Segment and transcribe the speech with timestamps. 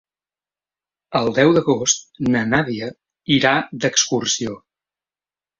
[1.19, 2.89] El deu d'agost na Nàdia
[3.39, 3.55] irà
[3.85, 4.57] d'excursió.